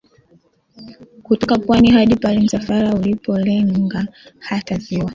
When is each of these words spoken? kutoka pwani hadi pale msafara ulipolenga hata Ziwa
kutoka 1.23 1.57
pwani 1.57 1.91
hadi 1.91 2.15
pale 2.15 2.39
msafara 2.39 2.93
ulipolenga 2.95 4.05
hata 4.39 4.77
Ziwa 4.77 5.09